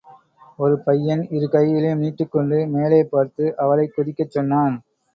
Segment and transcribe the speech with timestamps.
[0.59, 4.77] ஒரு பையன் இரு கைகளையும் நீட்டிக் கொண்டு மேலே பார்த்து அவளைக் குதிக்கச் சொன்னான்.